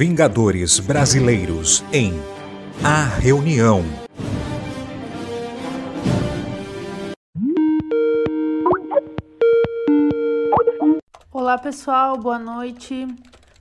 [0.00, 2.14] Vingadores Brasileiros em
[2.82, 3.84] A Reunião.
[11.30, 13.06] Olá pessoal, boa noite.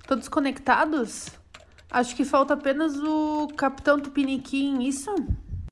[0.07, 1.27] Todos conectados?
[1.91, 5.13] Acho que falta apenas o Capitão Tupiniquim, isso?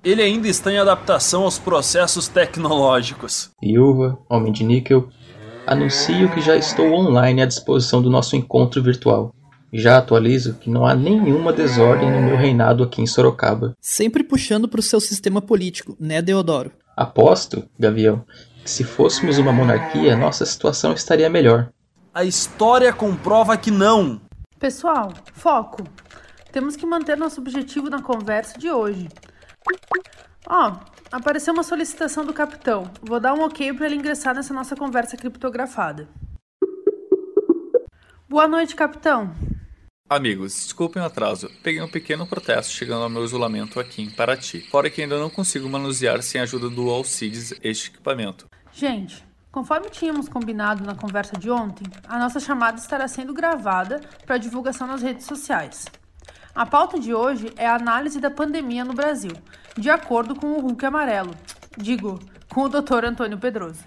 [0.04, 3.52] Ele ainda está em adaptação aos processos tecnológicos.
[3.64, 5.08] Viúva, Homem de Níquel,
[5.66, 9.32] anuncio que já estou online à disposição do nosso encontro virtual.
[9.72, 13.76] Já atualizo que não há nenhuma desordem no meu reinado aqui em Sorocaba.
[13.82, 16.72] Sempre puxando para o seu sistema político, né, Deodoro?
[16.96, 18.24] Aposto, Gavião,
[18.64, 21.70] que se fôssemos uma monarquia, nossa situação estaria melhor.
[22.14, 24.22] A história comprova que não.
[24.58, 25.84] Pessoal, foco.
[26.52, 29.10] Temos que manter nosso objetivo na conversa de hoje.
[30.48, 30.80] Ó, oh,
[31.12, 32.90] apareceu uma solicitação do capitão.
[33.02, 36.08] Vou dar um ok para ele ingressar nessa nossa conversa criptografada.
[38.30, 39.32] Boa noite, capitão.
[40.10, 41.52] Amigos, desculpem o atraso.
[41.62, 44.62] Peguei um pequeno protesto chegando ao meu isolamento aqui em Paraty.
[44.62, 48.48] Fora que ainda não consigo manusear sem a ajuda do Alcides este equipamento.
[48.72, 54.38] Gente, conforme tínhamos combinado na conversa de ontem, a nossa chamada estará sendo gravada para
[54.38, 55.86] divulgação nas redes sociais.
[56.56, 59.34] A pauta de hoje é a análise da pandemia no Brasil,
[59.78, 61.36] de acordo com o Hulk Amarelo.
[61.78, 63.04] Digo, com o Dr.
[63.04, 63.82] Antônio Pedroso.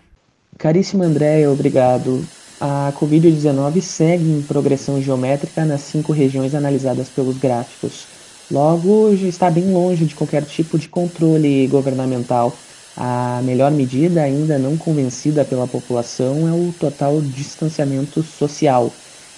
[0.58, 2.22] Caríssima Andréia, obrigado.
[2.60, 8.06] A Covid-19 segue em progressão geométrica nas cinco regiões analisadas pelos gráficos.
[8.50, 12.52] Logo, já está bem longe de qualquer tipo de controle governamental.
[12.94, 18.92] A melhor medida, ainda não convencida pela população, é o total distanciamento social.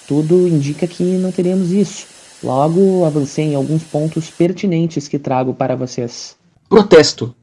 [0.05, 2.07] Tudo indica que não teremos isso.
[2.43, 6.35] Logo, avancei em alguns pontos pertinentes que trago para vocês.
[6.67, 7.33] Protesto!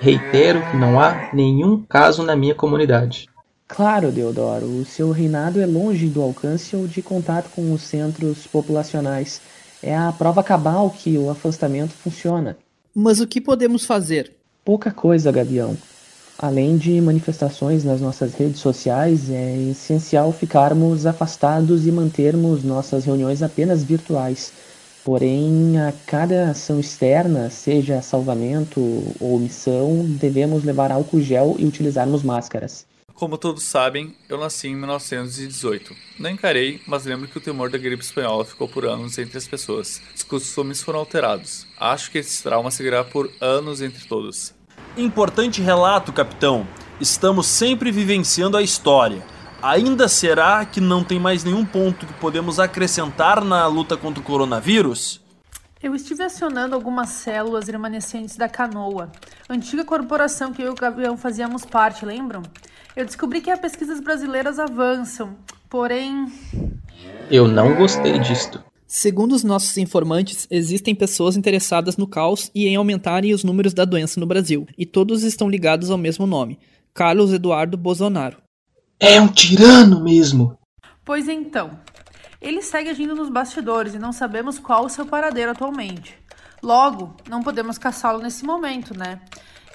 [0.00, 3.26] Reitero que não há nenhum caso na minha comunidade.
[3.68, 8.46] Claro, Deodoro, o seu reinado é longe do alcance ou de contato com os centros
[8.46, 9.40] populacionais.
[9.82, 12.56] É a prova cabal que o afastamento funciona.
[12.94, 14.32] Mas o que podemos fazer?
[14.64, 15.76] Pouca coisa, Gavião.
[16.38, 23.42] Além de manifestações nas nossas redes sociais, é essencial ficarmos afastados e mantermos nossas reuniões
[23.42, 24.52] apenas virtuais.
[25.04, 28.80] Porém, a cada ação externa, seja salvamento
[29.20, 32.84] ou missão, devemos levar álcool gel e utilizarmos máscaras.
[33.16, 35.96] Como todos sabem, eu nasci em 1918.
[36.18, 39.48] Não encarei, mas lembro que o temor da gripe espanhola ficou por anos entre as
[39.48, 40.02] pessoas.
[40.14, 41.66] Os costumes foram alterados.
[41.80, 44.54] Acho que esse trauma seguirá por anos entre todos.
[44.98, 46.68] Importante relato, capitão.
[47.00, 49.24] Estamos sempre vivenciando a história.
[49.62, 54.24] Ainda será que não tem mais nenhum ponto que podemos acrescentar na luta contra o
[54.24, 55.22] coronavírus?
[55.82, 59.10] Eu estive acionando algumas células remanescentes da Canoa,
[59.48, 62.42] antiga corporação que eu e o Gavião fazíamos parte, lembram?
[62.96, 65.36] Eu descobri que as pesquisas brasileiras avançam,
[65.68, 66.32] porém.
[67.30, 68.64] Eu não gostei disto.
[68.86, 73.84] Segundo os nossos informantes, existem pessoas interessadas no caos e em aumentarem os números da
[73.84, 76.58] doença no Brasil, e todos estão ligados ao mesmo nome:
[76.94, 78.38] Carlos Eduardo Bolsonaro.
[78.98, 80.58] É um tirano mesmo!
[81.04, 81.78] Pois então,
[82.40, 86.14] ele segue agindo nos bastidores e não sabemos qual o seu paradeiro atualmente.
[86.62, 89.20] Logo, não podemos caçá-lo nesse momento, né?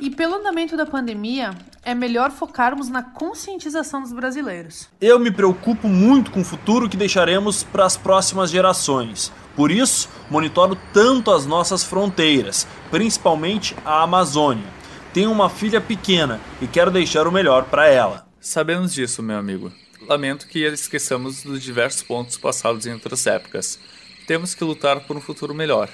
[0.01, 1.51] E pelo andamento da pandemia,
[1.83, 4.89] é melhor focarmos na conscientização dos brasileiros.
[4.99, 9.31] Eu me preocupo muito com o futuro que deixaremos para as próximas gerações.
[9.55, 14.65] Por isso, monitoro tanto as nossas fronteiras, principalmente a Amazônia.
[15.13, 18.27] Tenho uma filha pequena e quero deixar o melhor para ela.
[18.39, 19.71] Sabemos disso, meu amigo.
[20.07, 23.77] Lamento que esqueçamos dos diversos pontos passados em outras épocas.
[24.25, 25.89] Temos que lutar por um futuro melhor.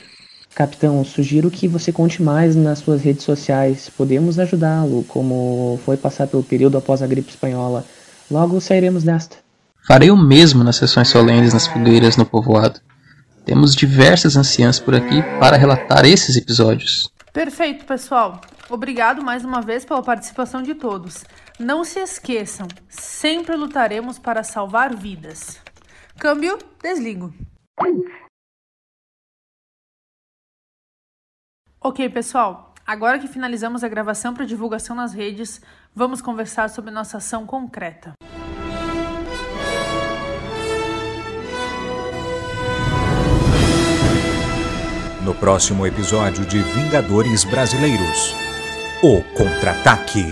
[0.58, 3.92] Capitão, sugiro que você conte mais nas suas redes sociais.
[3.96, 7.86] Podemos ajudá-lo, como foi passar pelo período após a gripe espanhola.
[8.32, 9.38] Logo sairemos desta.
[9.88, 12.80] Farei o mesmo nas sessões solenes nas fogueiras no povoado.
[13.46, 17.08] Temos diversas anciãs por aqui para relatar esses episódios.
[17.32, 18.42] Perfeito, pessoal.
[18.68, 21.24] Obrigado mais uma vez pela participação de todos.
[21.60, 25.60] Não se esqueçam, sempre lutaremos para salvar vidas.
[26.18, 27.32] Câmbio, desligo.
[31.88, 32.74] Ok, pessoal.
[32.86, 35.62] Agora que finalizamos a gravação para divulgação nas redes,
[35.96, 38.12] vamos conversar sobre nossa ação concreta.
[45.24, 48.36] No próximo episódio de Vingadores Brasileiros,
[49.02, 50.26] o contra-ataque.